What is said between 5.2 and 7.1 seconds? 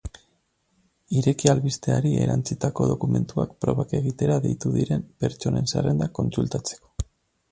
pertsonen zerrendak kontsultatzeko.